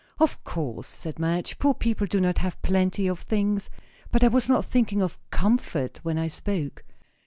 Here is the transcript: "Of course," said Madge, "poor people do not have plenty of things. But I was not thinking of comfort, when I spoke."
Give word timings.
"Of 0.17 0.43
course," 0.43 0.87
said 0.87 1.19
Madge, 1.19 1.59
"poor 1.59 1.75
people 1.75 2.07
do 2.07 2.19
not 2.19 2.39
have 2.39 2.59
plenty 2.63 3.05
of 3.05 3.19
things. 3.19 3.69
But 4.11 4.23
I 4.23 4.29
was 4.29 4.49
not 4.49 4.65
thinking 4.65 4.99
of 4.99 5.19
comfort, 5.29 5.99
when 6.01 6.17
I 6.17 6.27
spoke." 6.27 6.83